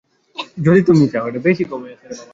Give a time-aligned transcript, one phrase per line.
[0.57, 1.27] যদি তুমি চাও।